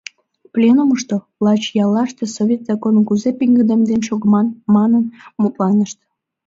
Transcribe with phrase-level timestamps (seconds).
[0.53, 1.15] Пленумышто
[1.45, 5.03] лач яллаште совет законым кузе пеҥгыдемден шогыман манын
[5.41, 5.97] мутланышт.